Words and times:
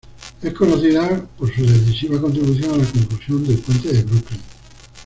Es 0.41 0.51
conocida 0.55 1.27
por 1.37 1.53
su 1.53 1.61
decisiva 1.63 2.19
contribución 2.19 2.73
a 2.73 2.77
la 2.83 2.89
conclusión 2.91 3.45
del 3.45 3.59
Puente 3.59 3.93
de 3.93 4.01
Brooklyn. 4.01 4.41